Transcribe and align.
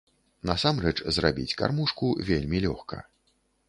Насамрэч, 0.49 0.95
зрабіць 1.19 1.57
кармушку 1.61 2.13
вельмі 2.31 2.67
лёгка. 2.69 2.97